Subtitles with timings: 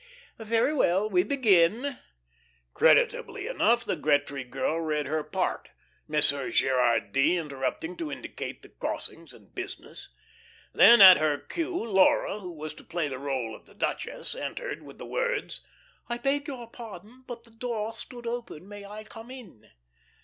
[0.39, 1.99] Very well, we begin."
[2.73, 5.69] Creditably enough the Gretry girl read her part,
[6.07, 10.09] Monsieur Gerardy interrupting to indicate the crossings and business.
[10.73, 14.81] Then at her cue, Laura, who was to play the role of the duchess, entered
[14.81, 15.61] with the words:
[16.07, 18.67] "I beg your pardon, but the door stood open.
[18.67, 19.69] May I come in?"